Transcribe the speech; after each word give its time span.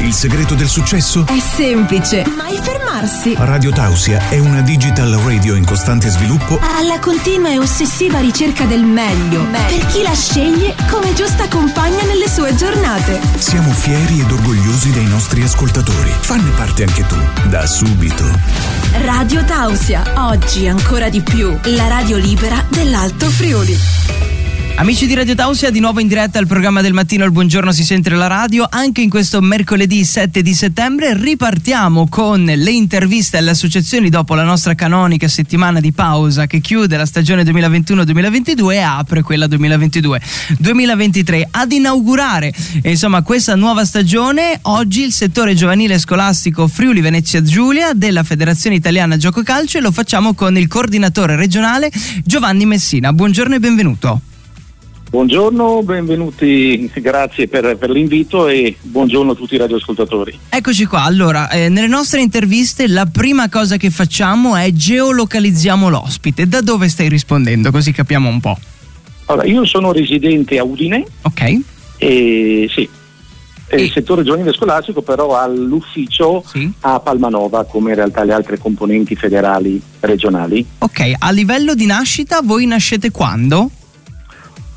Il 0.00 0.14
segreto 0.14 0.54
del 0.54 0.68
successo? 0.68 1.26
È 1.26 1.38
semplice, 1.38 2.24
mai 2.34 2.56
fermarsi. 2.56 3.34
Radio 3.36 3.70
Tausia 3.70 4.30
è 4.30 4.38
una 4.38 4.62
digital 4.62 5.10
radio 5.12 5.54
in 5.54 5.64
costante 5.64 6.08
sviluppo 6.08 6.58
Alla 6.58 6.98
continua 6.98 7.50
e 7.50 7.58
ossessiva 7.58 8.18
ricerca 8.18 8.64
del 8.64 8.82
meglio. 8.82 9.44
Per 9.50 9.86
chi 9.86 10.00
la 10.02 10.14
sceglie 10.14 10.74
come 10.90 11.12
giusta 11.12 11.48
compagna 11.48 12.02
nelle 12.04 12.30
sue 12.30 12.54
giornate. 12.54 13.20
Siamo 13.36 13.70
fieri 13.72 14.20
ed 14.20 14.30
orgogliosi 14.30 14.90
dei 14.90 15.06
nostri 15.06 15.42
ascoltatori. 15.42 16.10
Fanne 16.20 16.50
parte 16.52 16.84
anche 16.84 17.04
tu, 17.06 17.16
da 17.48 17.66
subito. 17.66 18.24
Radio 19.02 19.44
Tausia, 19.44 20.02
oggi 20.28 20.66
ancora 20.66 21.10
di 21.10 21.20
più. 21.20 21.54
La 21.76 21.88
radio 21.88 22.16
libera 22.16 22.64
dell'Alto 22.70 23.28
Friuli. 23.28 24.29
Amici 24.80 25.06
di 25.06 25.12
Radio 25.12 25.34
Tausia, 25.34 25.68
di 25.68 25.78
nuovo 25.78 26.00
in 26.00 26.08
diretta 26.08 26.38
al 26.38 26.46
programma 26.46 26.80
del 26.80 26.94
mattino 26.94 27.22
Il 27.26 27.32
Buongiorno 27.32 27.70
si 27.70 27.84
sente 27.84 28.08
la 28.08 28.28
radio. 28.28 28.66
Anche 28.66 29.02
in 29.02 29.10
questo 29.10 29.42
mercoledì 29.42 30.02
7 30.06 30.40
di 30.40 30.54
settembre 30.54 31.12
ripartiamo 31.12 32.08
con 32.08 32.42
le 32.44 32.70
interviste 32.70 33.36
alle 33.36 33.50
associazioni 33.50 34.08
dopo 34.08 34.34
la 34.34 34.42
nostra 34.42 34.74
canonica 34.74 35.28
settimana 35.28 35.80
di 35.80 35.92
pausa 35.92 36.46
che 36.46 36.60
chiude 36.60 36.96
la 36.96 37.04
stagione 37.04 37.42
2021-2022 37.42 38.72
e 38.72 38.78
apre 38.78 39.20
quella 39.20 39.44
2022-2023. 39.48 41.42
Ad 41.50 41.72
inaugurare 41.72 42.50
eh, 42.80 42.88
insomma 42.88 43.20
questa 43.20 43.56
nuova 43.56 43.84
stagione 43.84 44.60
oggi 44.62 45.02
il 45.02 45.12
settore 45.12 45.54
giovanile 45.54 45.98
scolastico 45.98 46.66
Friuli 46.68 47.02
Venezia 47.02 47.42
Giulia 47.42 47.92
della 47.92 48.22
Federazione 48.22 48.76
Italiana 48.76 49.18
Gioco 49.18 49.42
Calcio 49.42 49.76
e 49.76 49.82
lo 49.82 49.92
facciamo 49.92 50.32
con 50.32 50.56
il 50.56 50.68
coordinatore 50.68 51.36
regionale 51.36 51.90
Giovanni 52.24 52.64
Messina. 52.64 53.12
Buongiorno 53.12 53.56
e 53.56 53.60
benvenuto. 53.60 54.22
Buongiorno, 55.10 55.82
benvenuti, 55.82 56.88
grazie 56.94 57.48
per, 57.48 57.76
per, 57.76 57.90
l'invito 57.90 58.46
e 58.46 58.76
buongiorno 58.80 59.32
a 59.32 59.34
tutti 59.34 59.56
i 59.56 59.58
radioascoltatori. 59.58 60.38
Eccoci 60.48 60.86
qua, 60.86 61.02
allora, 61.02 61.50
eh, 61.50 61.68
nelle 61.68 61.88
nostre 61.88 62.20
interviste 62.20 62.86
la 62.86 63.06
prima 63.06 63.48
cosa 63.48 63.76
che 63.76 63.90
facciamo 63.90 64.54
è 64.54 64.70
geolocalizziamo 64.70 65.88
l'ospite. 65.88 66.46
Da 66.46 66.60
dove 66.60 66.88
stai 66.88 67.08
rispondendo? 67.08 67.72
Così 67.72 67.90
capiamo 67.90 68.28
un 68.28 68.38
po'. 68.38 68.56
Allora, 69.24 69.48
io 69.48 69.64
sono 69.64 69.90
residente 69.90 70.60
a 70.60 70.62
Udine. 70.62 71.04
Ok. 71.22 71.60
E 71.96 72.70
sì, 72.72 72.88
e... 73.66 73.82
il 73.82 73.90
settore 73.90 74.22
giovanile 74.22 74.52
scolastico 74.52 75.02
però 75.02 75.34
ha 75.34 75.48
l'ufficio 75.48 76.44
sì. 76.46 76.70
a 76.82 77.00
Palmanova 77.00 77.64
come 77.64 77.90
in 77.90 77.96
realtà 77.96 78.22
le 78.22 78.32
altre 78.32 78.58
componenti 78.58 79.16
federali 79.16 79.82
regionali. 79.98 80.64
Ok, 80.78 81.14
a 81.18 81.32
livello 81.32 81.74
di 81.74 81.86
nascita 81.86 82.42
voi 82.42 82.64
nascete 82.66 83.10
quando? 83.10 83.72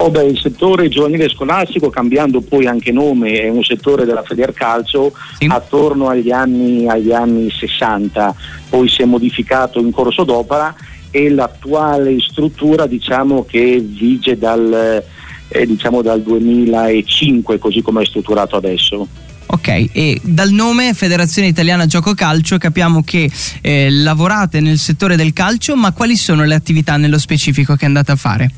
Beh, 0.09 0.25
il 0.25 0.39
settore 0.39 0.89
giovanile 0.89 1.29
scolastico, 1.29 1.89
cambiando 1.89 2.41
poi 2.41 2.67
anche 2.67 2.91
nome, 2.91 3.41
è 3.41 3.49
un 3.49 3.63
settore 3.63 4.05
della 4.05 4.23
Federcalcio 4.23 5.13
Sì. 5.39 5.47
attorno 5.49 6.07
agli 6.09 6.31
anni, 6.31 6.87
agli 6.87 7.11
anni 7.11 7.49
60, 7.49 8.35
poi 8.69 8.87
si 8.89 9.01
è 9.01 9.05
modificato 9.05 9.79
in 9.79 9.91
corso 9.91 10.23
d'opera 10.23 10.75
e 11.09 11.29
l'attuale 11.29 12.19
struttura 12.19 12.85
diciamo 12.87 13.45
che 13.45 13.79
vige 13.79 14.37
dal, 14.37 15.03
eh, 15.47 15.65
diciamo 15.65 16.01
dal 16.01 16.21
2005 16.21 17.59
così 17.59 17.81
come 17.81 18.01
è 18.03 18.05
strutturato 18.05 18.55
adesso. 18.55 19.07
Ok, 19.45 19.67
e 19.91 20.19
dal 20.23 20.49
nome 20.49 20.93
Federazione 20.93 21.47
Italiana 21.47 21.85
Gioco 21.85 22.13
Calcio 22.15 22.57
capiamo 22.57 23.03
che 23.03 23.29
eh, 23.61 23.89
lavorate 23.91 24.59
nel 24.59 24.79
settore 24.79 25.15
del 25.15 25.33
calcio, 25.33 25.75
ma 25.75 25.91
quali 25.91 26.15
sono 26.15 26.43
le 26.43 26.55
attività 26.55 26.97
nello 26.97 27.19
specifico 27.19 27.75
che 27.75 27.85
andate 27.85 28.11
a 28.11 28.15
fare? 28.15 28.49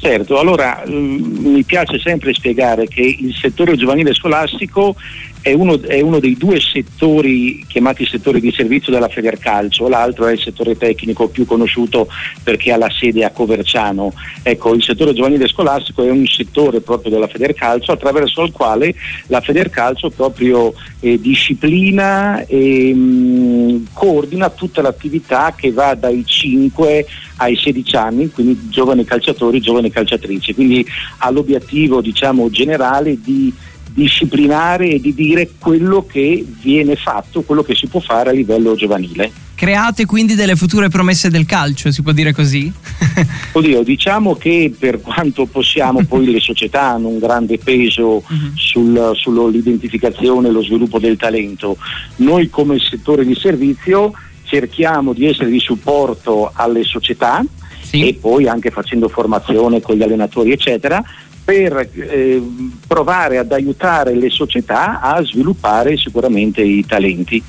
Certo, 0.00 0.38
allora 0.38 0.82
mm, 0.88 1.46
mi 1.46 1.62
piace 1.62 1.98
sempre 1.98 2.32
spiegare 2.32 2.88
che 2.88 3.02
il 3.02 3.34
settore 3.34 3.76
giovanile 3.76 4.14
scolastico 4.14 4.96
è 5.42 5.52
uno, 5.52 5.80
è 5.80 6.00
uno 6.00 6.20
dei 6.20 6.36
due 6.36 6.60
settori 6.60 7.64
chiamati 7.66 8.04
settori 8.04 8.40
di 8.40 8.52
servizio 8.52 8.92
della 8.92 9.08
Federcalcio, 9.08 9.88
l'altro 9.88 10.26
è 10.26 10.32
il 10.32 10.40
settore 10.40 10.76
tecnico 10.76 11.28
più 11.28 11.46
conosciuto 11.46 12.08
perché 12.42 12.72
ha 12.72 12.76
la 12.76 12.90
sede 12.90 13.24
a 13.24 13.30
Coverciano. 13.30 14.12
Ecco, 14.42 14.74
il 14.74 14.82
settore 14.82 15.14
giovanile 15.14 15.48
scolastico 15.48 16.04
è 16.04 16.10
un 16.10 16.26
settore 16.26 16.80
proprio 16.80 17.10
della 17.10 17.28
Federcalcio 17.28 17.92
attraverso 17.92 18.42
il 18.42 18.52
quale 18.52 18.94
la 19.28 19.40
Federcalcio 19.40 20.10
proprio 20.10 20.74
eh, 21.00 21.18
disciplina 21.18 22.44
e 22.46 22.92
mh, 22.94 23.88
coordina 23.92 24.50
tutta 24.50 24.82
l'attività 24.82 25.54
che 25.56 25.72
va 25.72 25.94
dai 25.94 26.24
5 26.24 27.06
ai 27.36 27.56
16 27.56 27.96
anni, 27.96 28.30
quindi 28.30 28.68
giovani 28.68 29.04
calciatori, 29.04 29.60
giovani 29.60 29.90
calciatrici, 29.90 30.54
quindi 30.54 30.86
ha 31.18 31.30
l'obiettivo 31.30 32.02
diciamo 32.02 32.50
generale 32.50 33.18
di 33.20 33.52
disciplinare 33.92 34.88
e 34.90 35.00
di 35.00 35.14
dire 35.14 35.50
quello 35.58 36.04
che 36.06 36.44
viene 36.60 36.96
fatto, 36.96 37.42
quello 37.42 37.62
che 37.62 37.74
si 37.74 37.86
può 37.86 38.00
fare 38.00 38.30
a 38.30 38.32
livello 38.32 38.74
giovanile. 38.74 39.30
Create 39.54 40.06
quindi 40.06 40.34
delle 40.34 40.56
future 40.56 40.88
promesse 40.88 41.28
del 41.28 41.44
calcio, 41.44 41.92
si 41.92 42.00
può 42.02 42.12
dire 42.12 42.32
così? 42.32 42.72
Oddio, 43.52 43.82
diciamo 43.82 44.34
che 44.36 44.72
per 44.78 45.02
quanto 45.02 45.44
possiamo 45.44 46.02
poi 46.06 46.30
le 46.30 46.40
società 46.40 46.92
hanno 46.92 47.08
un 47.08 47.18
grande 47.18 47.58
peso 47.58 48.22
Mhm. 48.26 48.52
sul- 48.54 49.10
sull'identificazione 49.14 50.48
e 50.48 50.50
lo 50.50 50.62
sviluppo 50.62 50.98
del 50.98 51.16
talento. 51.18 51.76
Noi 52.16 52.48
come 52.48 52.78
settore 52.78 53.24
di 53.26 53.34
servizio 53.34 54.12
cerchiamo 54.44 55.12
di 55.12 55.26
essere 55.26 55.50
di 55.50 55.60
supporto 55.60 56.50
alle 56.54 56.82
società 56.84 57.44
Sì. 57.82 58.06
e 58.08 58.14
poi 58.14 58.48
anche 58.48 58.70
facendo 58.70 59.08
formazione 59.08 59.80
con 59.80 59.94
gli 59.96 60.02
allenatori 60.02 60.52
eccetera 60.52 61.02
per 61.44 61.88
eh, 61.92 62.42
provare 62.86 63.38
ad 63.38 63.52
aiutare 63.52 64.14
le 64.14 64.30
società 64.30 65.00
a 65.00 65.22
sviluppare 65.24 65.96
sicuramente 65.96 66.62
i 66.62 66.84
talenti. 66.86 67.42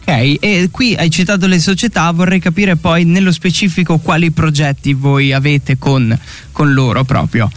Ok, 0.00 0.36
e 0.40 0.68
qui 0.70 0.94
hai 0.96 1.10
citato 1.10 1.46
le 1.46 1.60
società, 1.60 2.10
vorrei 2.10 2.40
capire 2.40 2.76
poi 2.76 3.04
nello 3.04 3.32
specifico 3.32 3.98
quali 3.98 4.32
progetti 4.32 4.92
voi 4.94 5.32
avete 5.32 5.78
con, 5.78 6.16
con 6.50 6.72
loro 6.72 7.04
proprio. 7.04 7.50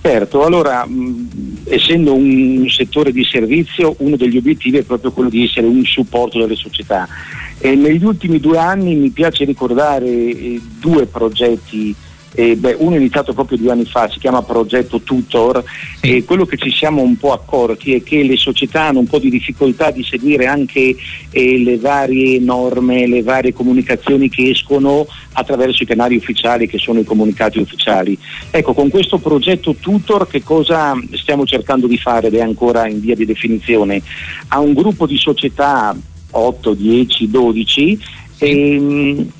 Certo, 0.00 0.44
allora 0.44 0.86
mh, 0.86 1.64
essendo 1.64 2.14
un 2.14 2.64
settore 2.68 3.10
di 3.10 3.24
servizio 3.24 3.96
uno 3.98 4.14
degli 4.14 4.36
obiettivi 4.36 4.76
è 4.78 4.84
proprio 4.84 5.10
quello 5.10 5.28
di 5.28 5.44
essere 5.44 5.66
un 5.66 5.84
supporto 5.84 6.38
delle 6.38 6.54
società 6.54 7.08
e 7.58 7.74
negli 7.74 8.04
ultimi 8.04 8.38
due 8.38 8.58
anni 8.58 8.94
mi 8.94 9.10
piace 9.10 9.44
ricordare 9.44 10.06
eh, 10.06 10.60
due 10.78 11.06
progetti, 11.06 11.94
eh, 12.36 12.54
beh, 12.54 12.76
uno 12.78 12.94
è 12.94 12.98
iniziato 12.98 13.32
proprio 13.32 13.56
due 13.58 13.72
anni 13.72 13.86
fa, 13.86 14.08
si 14.10 14.18
chiama 14.18 14.42
Progetto 14.42 15.00
Tutor 15.00 15.64
Sì. 16.00 16.16
e 16.16 16.24
quello 16.24 16.44
che 16.44 16.58
ci 16.58 16.70
siamo 16.70 17.00
un 17.00 17.16
po' 17.16 17.32
accorti 17.32 17.94
è 17.94 18.02
che 18.02 18.22
le 18.22 18.36
società 18.36 18.82
hanno 18.82 18.98
un 18.98 19.06
po' 19.06 19.18
di 19.18 19.30
difficoltà 19.30 19.90
di 19.90 20.04
seguire 20.04 20.46
anche 20.46 20.94
eh, 21.30 21.58
le 21.58 21.78
varie 21.78 22.38
norme, 22.38 23.06
le 23.06 23.22
varie 23.22 23.54
comunicazioni 23.54 24.28
che 24.28 24.50
escono 24.50 25.06
attraverso 25.32 25.82
i 25.82 25.86
canali 25.86 26.16
ufficiali 26.16 26.68
che 26.68 26.78
sono 26.78 27.00
i 27.00 27.04
comunicati 27.04 27.58
ufficiali. 27.58 28.18
Ecco, 28.50 28.74
con 28.74 28.90
questo 28.90 29.18
progetto 29.18 29.74
Tutor 29.74 30.28
che 30.28 30.42
cosa 30.42 30.94
stiamo 31.12 31.46
cercando 31.46 31.86
di 31.86 31.96
fare 31.98 32.26
ed 32.26 32.34
è 32.34 32.40
ancora 32.40 32.86
in 32.86 33.00
via 33.00 33.14
di 33.14 33.24
definizione? 33.24 34.02
A 34.48 34.60
un 34.60 34.74
gruppo 34.74 35.06
di 35.06 35.16
società 35.16 35.96
8, 36.30 36.74
10, 36.74 37.30
12 37.30 37.98
ehm, 38.38 39.30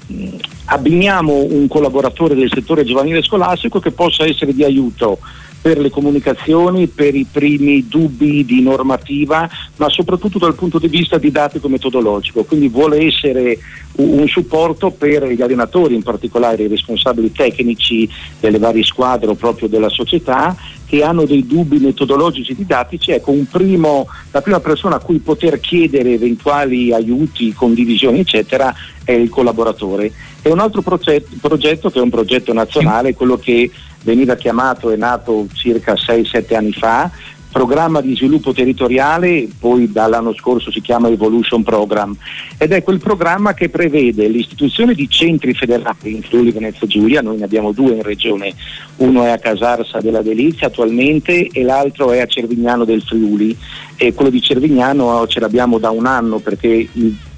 abbiniamo 0.67 1.47
un 1.51 1.69
collaboratore 1.69 2.35
del 2.35 2.51
settore 2.53 2.85
giovanile 2.85 3.23
scolastico 3.23 3.81
che 3.81 3.91
possa 3.91 4.25
essere 4.27 4.55
di 4.55 4.65
aiuto 4.65 5.19
per 5.61 5.79
le 5.79 5.91
comunicazioni, 5.91 6.87
per 6.87 7.17
i 7.17 7.27
primi 7.29 7.89
dubbi 7.89 8.45
di 8.45 8.63
normativa, 8.63 9.51
ma 9.77 9.89
soprattutto 9.89 10.39
dal 10.39 10.55
punto 10.55 10.79
di 10.79 10.87
vista 10.87 11.19
didattico 11.19 11.69
metodologico. 11.69 12.45
Quindi 12.45 12.69
vuole 12.69 13.05
essere 13.05 13.59
un 13.97 14.29
supporto 14.29 14.93
per 14.93 15.27
gli 15.27 15.43
allenatori, 15.43 15.97
in 15.97 16.05
particolare 16.05 16.63
i 16.63 16.69
responsabili 16.69 17.33
tecnici 17.33 18.09
delle 18.39 18.59
varie 18.59 18.85
squadre 18.85 19.31
o 19.31 19.35
proprio 19.35 19.67
della 19.67 19.89
società 19.89 20.57
che 20.87 21.03
hanno 21.03 21.25
dei 21.25 21.47
dubbi 21.47 21.79
metodologici 21.79 22.55
didattici, 22.55 23.11
ecco 23.11 23.33
primo, 23.51 24.07
la 24.31 24.41
prima 24.41 24.61
persona 24.61 24.97
a 24.97 25.01
cui 25.01 25.19
poter 25.19 25.61
chiedere 25.61 26.13
eventuali 26.13 26.93
aiuti, 26.93 27.53
condivisioni 27.53 28.21
eccetera 28.21 28.73
è 29.05 29.13
il 29.13 29.29
collaboratore. 29.29 30.13
E 30.43 30.51
un 30.51 30.61
altro 30.61 30.83
progetto, 30.83 31.29
progetto 31.41 31.91
che 31.91 31.99
è 31.99 32.03
un 32.03 32.11
progetto 32.11 32.53
nazionale, 32.53 33.15
quello 33.15 33.37
che 33.37 33.71
veniva 34.03 34.37
chiamato, 34.37 34.91
è 34.91 34.97
nato 34.97 35.49
circa 35.53 35.95
6-7 35.95 36.55
anni 36.55 36.73
fa, 36.73 37.11
programma 37.57 38.03
di 38.03 38.15
sviluppo 38.15 38.53
territoriale, 38.53 39.49
poi 39.59 39.91
dall'anno 39.91 40.35
scorso 40.35 40.71
si 40.71 40.83
chiama 40.83 41.09
Evolution 41.09 41.63
Program, 41.63 42.15
ed 42.59 42.71
è 42.73 42.83
quel 42.83 42.99
programma 42.99 43.55
che 43.55 43.71
prevede 43.71 44.29
l'istituzione 44.29 44.93
di 44.93 45.09
centri 45.09 45.55
federali 45.55 46.17
in 46.17 46.23
Friuli 46.23 46.51
Venezia 46.51 46.87
Giulia, 46.87 47.23
noi 47.23 47.39
ne 47.39 47.45
abbiamo 47.45 47.73
due 47.73 47.95
in 47.95 48.03
regione, 48.03 48.53
uno 48.97 49.25
è 49.25 49.31
a 49.31 49.39
Casarsa 49.39 50.01
della 50.01 50.21
Delizia 50.21 50.67
attualmente 50.67 51.49
e 51.51 51.63
l'altro 51.63 52.13
è 52.13 52.21
a 52.21 52.27
Cervignano 52.27 52.85
del 52.85 53.01
Friuli, 53.01 53.57
e 53.97 54.13
quello 54.13 54.31
di 54.31 54.43
Cervignano 54.43 55.27
ce 55.27 55.41
l'abbiamo 55.41 55.79
da 55.79 55.89
un 55.89 56.05
anno 56.05 56.41
perché 56.41 56.87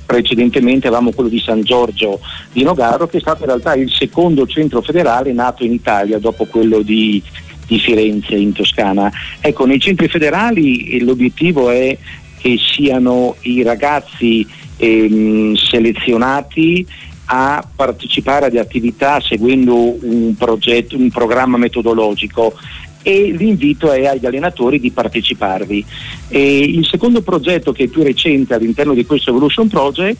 precedentemente 0.04 0.88
avevamo 0.88 1.12
quello 1.12 1.28
di 1.28 1.38
San 1.38 1.60
Giorgio 1.60 2.18
di 2.50 2.64
Nogaro 2.64 3.06
che 3.06 3.18
è 3.18 3.20
stato 3.20 3.42
in 3.42 3.48
realtà 3.50 3.74
il 3.74 3.92
secondo 3.92 4.46
centro 4.46 4.80
federale 4.80 5.32
nato 5.32 5.64
in 5.64 5.72
Italia 5.72 6.18
dopo 6.18 6.46
quello 6.46 6.80
di, 6.80 7.22
di 7.68 7.78
Firenze 7.78 8.34
in 8.34 8.52
Toscana. 8.52 9.12
Ecco, 9.40 9.66
nei 9.66 9.78
centri 9.78 10.08
federali 10.08 10.88
eh, 10.88 11.04
l'obiettivo 11.04 11.70
è 11.70 11.96
che 12.40 12.58
siano 12.58 13.36
i 13.42 13.62
ragazzi 13.62 14.44
ehm, 14.76 15.54
selezionati 15.54 16.86
a 17.30 17.62
partecipare 17.76 18.46
ad 18.46 18.56
attività 18.56 19.20
seguendo 19.20 19.74
un 20.02 20.34
progetto, 20.36 20.96
un 20.96 21.10
programma 21.10 21.58
metodologico 21.58 22.54
e 23.02 23.34
l'invito 23.36 23.92
è 23.92 24.06
agli 24.06 24.24
allenatori 24.24 24.80
di 24.80 24.90
parteciparvi. 24.90 25.84
E 26.28 26.58
il 26.58 26.86
secondo 26.86 27.20
progetto 27.20 27.72
che 27.72 27.84
è 27.84 27.88
più 27.88 28.02
recente 28.02 28.54
all'interno 28.54 28.94
di 28.94 29.04
questo 29.04 29.30
Evolution 29.30 29.68
Project 29.68 30.18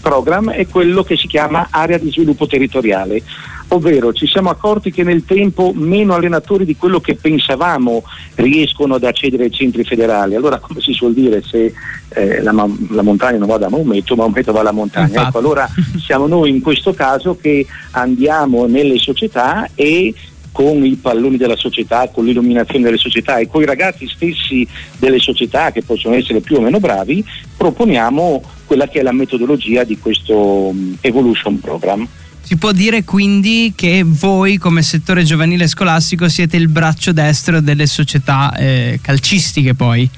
program 0.00 0.50
è 0.50 0.66
quello 0.66 1.02
che 1.04 1.16
si 1.16 1.26
chiama 1.26 1.68
area 1.70 1.98
di 1.98 2.10
sviluppo 2.10 2.46
territoriale, 2.46 3.22
ovvero 3.70 4.12
ci 4.12 4.26
siamo 4.26 4.50
accorti 4.50 4.90
che 4.90 5.02
nel 5.02 5.24
tempo 5.24 5.72
meno 5.74 6.14
allenatori 6.14 6.64
di 6.64 6.76
quello 6.76 7.00
che 7.00 7.14
pensavamo 7.14 8.02
riescono 8.36 8.94
ad 8.94 9.04
accedere 9.04 9.44
ai 9.44 9.52
centri 9.52 9.84
federali. 9.84 10.34
Allora, 10.34 10.58
come 10.58 10.80
si 10.80 10.92
suol 10.92 11.14
dire, 11.14 11.42
se 11.42 11.72
eh, 12.08 12.42
la, 12.42 12.52
la, 12.52 13.02
montagna 13.02 13.38
non 13.38 13.48
va 13.48 13.58
da 13.58 13.68
Maometto, 13.68 14.16
Maometto 14.16 14.52
va 14.52 14.60
alla 14.60 14.72
montagna. 14.72 15.26
Ecco, 15.26 15.38
allora 15.38 15.68
siamo 16.04 16.26
noi 16.26 16.50
in 16.50 16.60
questo 16.60 16.92
caso 16.92 17.36
che 17.40 17.66
andiamo 17.92 18.66
nelle 18.66 18.98
società 18.98 19.68
e 19.74 20.14
con 20.52 20.84
i 20.84 20.96
palloni 20.96 21.36
della 21.36 21.56
società, 21.56 22.08
con 22.08 22.24
l'illuminazione 22.24 22.84
delle 22.84 22.96
società 22.96 23.38
e 23.38 23.46
con 23.46 23.62
i 23.62 23.66
ragazzi 23.66 24.08
stessi 24.08 24.66
delle 24.98 25.20
società 25.20 25.70
che 25.70 25.82
possono 25.82 26.16
essere 26.16 26.40
più 26.40 26.56
o 26.56 26.60
meno 26.60 26.80
bravi, 26.80 27.24
proponiamo 27.56 28.42
quella 28.66 28.88
che 28.88 29.00
è 29.00 29.02
la 29.02 29.12
metodologia 29.12 29.84
di 29.84 29.98
questo 29.98 30.36
um, 30.36 30.96
Evolution 31.00 31.60
Program. 31.60 32.06
Si 32.42 32.56
può 32.56 32.72
dire 32.72 33.04
quindi 33.04 33.72
che 33.76 34.02
voi 34.04 34.58
come 34.58 34.82
settore 34.82 35.22
giovanile 35.22 35.68
scolastico 35.68 36.28
siete 36.28 36.56
il 36.56 36.68
braccio 36.68 37.12
destro 37.12 37.60
delle 37.60 37.86
società 37.86 38.54
eh, 38.56 38.98
calcistiche 39.00 39.74
poi? 39.74 40.10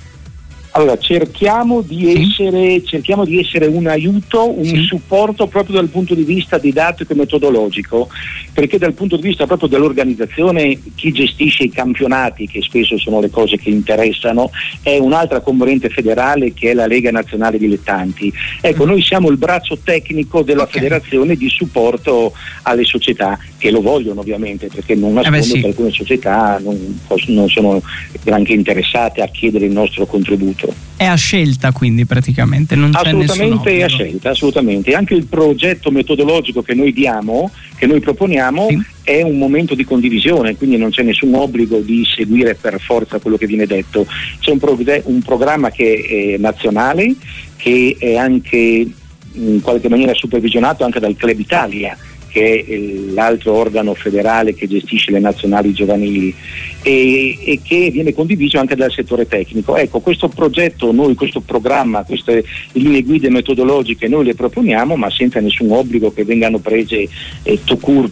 Allora, 0.74 0.96
cerchiamo 0.96 1.82
di, 1.82 2.00
sì. 2.00 2.22
essere, 2.22 2.82
cerchiamo 2.84 3.26
di, 3.26 3.38
essere, 3.38 3.66
un 3.66 3.86
aiuto, 3.86 4.58
un 4.58 4.64
sì. 4.64 4.82
supporto 4.84 5.46
proprio 5.46 5.76
dal 5.76 5.88
punto 5.88 6.14
di 6.14 6.22
vista 6.22 6.56
didattico 6.56 7.12
e 7.12 7.16
metodologico, 7.16 8.08
perché 8.54 8.78
dal 8.78 8.94
punto 8.94 9.16
di 9.16 9.28
vista 9.28 9.46
proprio 9.46 9.68
dell'organizzazione 9.68 10.78
chi 10.94 11.12
gestisce 11.12 11.64
i 11.64 11.70
campionati, 11.70 12.46
che 12.46 12.62
spesso 12.62 12.96
sono 12.96 13.20
le 13.20 13.28
cose 13.28 13.58
che 13.58 13.68
interessano, 13.68 14.50
è 14.82 14.96
un'altra 14.96 15.40
componente 15.40 15.90
federale 15.90 16.54
che 16.54 16.70
è 16.70 16.74
la 16.74 16.86
Lega 16.86 17.10
Nazionale 17.10 17.58
Dilettanti. 17.58 18.32
Ecco, 18.62 18.84
mm. 18.84 18.88
noi 18.88 19.02
siamo 19.02 19.28
il 19.28 19.36
braccio 19.36 19.76
tecnico 19.76 20.42
della 20.42 20.62
okay. 20.62 20.80
federazione 20.80 21.36
di 21.36 21.50
supporto 21.50 22.32
alle 22.62 22.84
società, 22.84 23.38
che 23.58 23.70
lo 23.70 23.82
vogliono 23.82 24.20
ovviamente, 24.20 24.68
perché 24.68 24.94
non 24.94 25.12
nascondo 25.12 25.38
eh 25.38 25.42
sì. 25.42 25.60
che 25.60 25.66
alcune 25.66 25.90
società 25.90 26.58
non, 26.62 26.98
non 27.26 27.48
sono 27.50 27.82
granché 28.22 28.54
interessate 28.54 29.20
a 29.20 29.26
chiedere 29.26 29.66
il 29.66 29.72
nostro 29.72 30.06
contributo 30.06 30.60
altro. 30.62 30.74
È 30.96 31.04
a 31.04 31.14
scelta 31.14 31.72
quindi 31.72 32.04
praticamente, 32.06 32.76
non 32.76 32.92
c'è 32.92 33.08
Assolutamente 33.08 33.76
è 33.76 33.82
a 33.82 33.88
scelta, 33.88 34.30
assolutamente. 34.30 34.94
Anche 34.94 35.14
il 35.14 35.26
progetto 35.26 35.90
metodologico 35.90 36.62
che 36.62 36.74
noi 36.74 36.92
diamo, 36.92 37.50
che 37.76 37.86
noi 37.86 38.00
proponiamo, 38.00 38.68
sì. 38.68 38.82
è 39.02 39.22
un 39.22 39.36
momento 39.36 39.74
di 39.74 39.84
condivisione, 39.84 40.56
quindi 40.56 40.76
non 40.76 40.90
c'è 40.90 41.02
nessun 41.02 41.34
obbligo 41.34 41.80
di 41.80 42.04
seguire 42.04 42.54
per 42.54 42.80
forza 42.80 43.18
quello 43.18 43.36
che 43.36 43.46
viene 43.46 43.66
detto. 43.66 44.06
C'è 44.38 44.52
un, 44.52 44.58
prog- 44.58 45.02
un 45.04 45.22
programma 45.22 45.70
che 45.70 46.34
è 46.34 46.38
nazionale, 46.38 47.14
che 47.56 47.96
è 47.98 48.16
anche 48.16 48.86
in 49.34 49.60
qualche 49.62 49.88
maniera 49.88 50.12
supervisionato 50.14 50.84
anche 50.84 51.00
dal 51.00 51.16
Club 51.16 51.38
Italia 51.38 51.96
che 52.32 52.64
è 52.66 52.76
l'altro 53.12 53.52
organo 53.52 53.92
federale 53.94 54.54
che 54.54 54.66
gestisce 54.66 55.10
le 55.10 55.20
nazionali 55.20 55.72
giovanili 55.72 56.34
e, 56.82 57.38
e, 57.44 57.60
che 57.62 57.90
viene 57.90 58.14
condiviso 58.14 58.58
anche 58.58 58.74
dal 58.74 58.90
settore 58.90 59.28
tecnico. 59.28 59.76
Ecco, 59.76 60.00
questo 60.00 60.28
progetto, 60.28 60.90
noi 60.92 61.14
questo 61.14 61.40
programma, 61.40 62.04
queste 62.04 62.42
linee 62.72 63.02
guida 63.02 63.28
metodologiche 63.28 64.08
noi 64.08 64.24
le 64.24 64.34
proponiamo 64.34 64.96
ma 64.96 65.10
senza 65.10 65.40
nessun 65.40 65.70
obbligo 65.70 66.12
che 66.12 66.24
vengano 66.24 66.58
prese 66.58 67.06
eh, 67.42 67.60
to 67.64 67.76
cure 67.76 68.08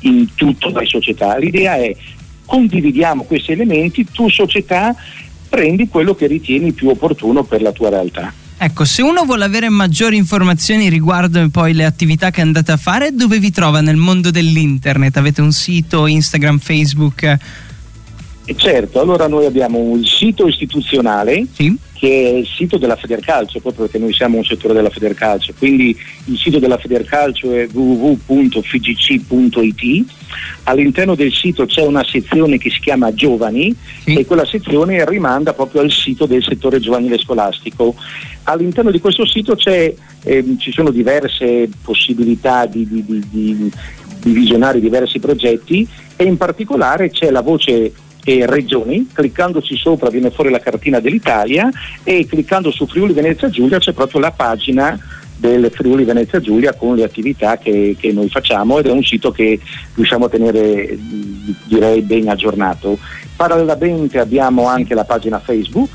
in 0.00 0.34
tutto 0.34 0.70
dai 0.70 0.86
società. 0.86 1.36
L'idea 1.36 1.76
è 1.76 1.94
condividiamo 2.44 3.22
questi 3.22 3.52
elementi, 3.52 4.04
tu 4.12 4.28
società 4.28 4.94
prendi 5.48 5.86
quello 5.88 6.14
che 6.14 6.26
ritieni 6.26 6.72
più 6.72 6.88
opportuno 6.88 7.44
per 7.44 7.62
la 7.62 7.70
tua 7.70 7.90
realtà. 7.90 8.32
Ecco, 8.62 8.84
se 8.84 9.00
uno 9.00 9.24
vuole 9.24 9.44
avere 9.44 9.70
maggiori 9.70 10.18
informazioni 10.18 10.90
riguardo 10.90 11.48
poi 11.48 11.72
le 11.72 11.86
attività 11.86 12.30
che 12.30 12.42
andate 12.42 12.72
a 12.72 12.76
fare, 12.76 13.14
dove 13.14 13.38
vi 13.38 13.50
trova 13.50 13.80
nel 13.80 13.96
mondo 13.96 14.30
dell'internet? 14.30 15.16
Avete 15.16 15.40
un 15.40 15.50
sito, 15.50 16.06
Instagram, 16.06 16.58
Facebook? 16.58 17.22
Eh, 17.22 17.38
certo, 18.56 19.00
allora 19.00 19.28
noi 19.28 19.46
abbiamo 19.46 19.78
un 19.78 20.04
sito 20.04 20.46
istituzionale 20.46 21.46
sì 21.54 21.74
che 22.00 22.08
è 22.08 22.28
il 22.30 22.46
sito 22.46 22.78
della 22.78 22.96
Federcalcio, 22.96 23.60
proprio 23.60 23.84
perché 23.84 23.98
noi 23.98 24.14
siamo 24.14 24.38
un 24.38 24.44
settore 24.44 24.72
della 24.72 24.88
Federcalcio, 24.88 25.52
quindi 25.58 25.94
il 26.24 26.38
sito 26.38 26.58
della 26.58 26.78
Federcalcio 26.78 27.52
è 27.52 27.68
www.fgc.it, 27.70 28.54
all'interno 30.62 31.14
del 31.14 31.30
sito 31.30 31.66
c'è 31.66 31.82
una 31.82 32.02
sezione 32.02 32.56
che 32.56 32.70
si 32.70 32.80
chiama 32.80 33.12
Giovani 33.12 33.76
sì. 34.02 34.14
e 34.14 34.24
quella 34.24 34.46
sezione 34.46 35.04
rimanda 35.04 35.52
proprio 35.52 35.82
al 35.82 35.90
sito 35.90 36.24
del 36.24 36.42
settore 36.42 36.80
giovanile 36.80 37.18
scolastico. 37.18 37.94
All'interno 38.44 38.90
di 38.90 38.98
questo 38.98 39.26
sito 39.26 39.54
eh, 39.66 39.94
ci 40.56 40.72
sono 40.72 40.90
diverse 40.90 41.68
possibilità 41.82 42.64
di, 42.64 42.88
di, 42.88 43.04
di, 43.04 43.70
di 44.22 44.32
visionare 44.32 44.80
diversi 44.80 45.18
progetti 45.18 45.86
e 46.16 46.24
in 46.24 46.38
particolare 46.38 47.10
c'è 47.10 47.30
la 47.30 47.42
voce 47.42 47.92
e 48.24 48.46
regioni, 48.46 49.08
cliccandoci 49.12 49.76
sopra 49.76 50.10
viene 50.10 50.30
fuori 50.30 50.50
la 50.50 50.60
cartina 50.60 51.00
dell'Italia 51.00 51.68
e 52.02 52.26
cliccando 52.26 52.70
su 52.70 52.86
Friuli 52.86 53.12
Venezia 53.12 53.48
Giulia 53.48 53.78
c'è 53.78 53.92
proprio 53.92 54.20
la 54.20 54.30
pagina 54.30 54.98
del 55.40 55.70
Friuli 55.74 56.04
Venezia 56.04 56.38
Giulia 56.38 56.74
con 56.74 56.96
le 56.96 57.04
attività 57.04 57.56
che, 57.56 57.96
che, 57.98 58.12
noi 58.12 58.28
facciamo 58.28 58.78
ed 58.78 58.86
è 58.86 58.90
un 58.90 59.02
sito 59.02 59.30
che 59.32 59.58
riusciamo 59.94 60.26
a 60.26 60.28
tenere 60.28 60.98
direi 61.64 62.02
ben 62.02 62.28
aggiornato. 62.28 62.98
Parallelamente 63.34 64.18
abbiamo 64.18 64.66
anche 64.66 64.94
la 64.94 65.04
pagina 65.04 65.38
Facebook 65.38 65.88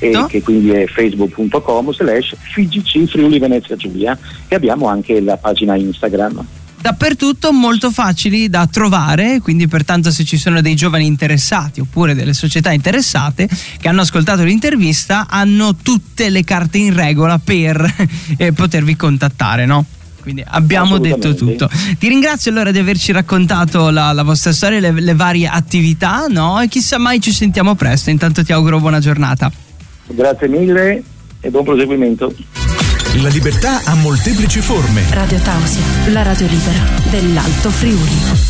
eh, 0.00 0.24
che 0.28 0.42
quindi 0.42 0.70
è 0.70 0.86
facebook.com 0.86 1.92
slash 1.92 2.34
FIGC 2.36 3.04
Friuli 3.08 3.38
Venezia 3.38 3.76
Giulia 3.76 4.18
e 4.48 4.54
abbiamo 4.56 4.88
anche 4.88 5.20
la 5.20 5.36
pagina 5.36 5.76
Instagram 5.76 6.44
dappertutto 6.80 7.52
molto 7.52 7.90
facili 7.90 8.48
da 8.48 8.66
trovare, 8.66 9.40
quindi 9.40 9.66
pertanto 9.66 10.10
se 10.10 10.24
ci 10.24 10.36
sono 10.36 10.60
dei 10.60 10.74
giovani 10.74 11.06
interessati 11.06 11.80
oppure 11.80 12.14
delle 12.14 12.32
società 12.32 12.72
interessate 12.72 13.48
che 13.78 13.88
hanno 13.88 14.02
ascoltato 14.02 14.44
l'intervista 14.44 15.26
hanno 15.28 15.74
tutte 15.76 16.30
le 16.30 16.44
carte 16.44 16.78
in 16.78 16.94
regola 16.94 17.38
per 17.38 17.94
eh, 18.36 18.52
potervi 18.52 18.96
contattare, 18.96 19.66
no? 19.66 19.84
Quindi 20.20 20.44
abbiamo 20.46 20.98
detto 20.98 21.34
tutto. 21.34 21.70
Ti 21.98 22.06
ringrazio 22.06 22.50
allora 22.50 22.70
di 22.70 22.78
averci 22.78 23.12
raccontato 23.12 23.88
la, 23.88 24.12
la 24.12 24.22
vostra 24.22 24.52
storia, 24.52 24.78
le, 24.78 24.90
le, 24.90 25.14
varie 25.14 25.46
attività, 25.46 26.26
no? 26.28 26.60
E 26.60 26.68
chissà 26.68 26.98
mai 26.98 27.18
ci 27.18 27.32
sentiamo 27.32 27.74
presto. 27.74 28.10
Intanto 28.10 28.44
ti 28.44 28.52
auguro 28.52 28.78
buona 28.78 29.00
giornata. 29.00 29.50
Grazie 30.06 30.48
mille 30.48 31.02
e 31.40 31.50
buon 31.50 31.64
proseguimento. 31.64 32.34
La 33.20 33.28
libertà 33.30 33.82
ha 33.82 33.96
molteplici 33.96 34.60
forme. 34.60 35.04
Radio 35.10 35.40
Tausia, 35.40 35.82
la 36.12 36.22
radio 36.22 36.46
libera 36.46 36.84
dell'Alto 37.10 37.68
Friuli. 37.70 38.47